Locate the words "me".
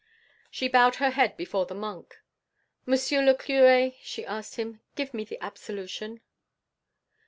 5.13-5.27